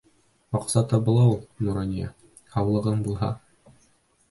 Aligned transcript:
Аҡса 0.59 0.81
табыла 0.93 1.25
ул, 1.33 1.37
Нурания, 1.67 2.09
һаулығың 2.57 3.07
булһа. 3.11 3.33